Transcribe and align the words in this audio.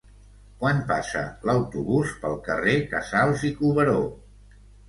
Quan 0.63 0.79
passa 0.91 1.21
l'autobús 1.49 2.15
pel 2.25 2.39
carrer 2.49 2.75
Casals 2.97 3.47
i 3.51 3.55
Cuberó? 3.63 3.99